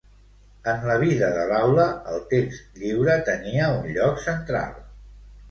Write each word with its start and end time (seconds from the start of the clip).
En 0.71 0.85
la 0.91 0.95
vida 1.03 1.29
de 1.35 1.43
l'aula 1.51 1.85
el 2.13 2.23
text 2.33 2.81
lliure 2.85 3.19
tenia 3.29 3.69
un 3.77 3.87
lloc 3.99 4.19
central. 4.27 4.77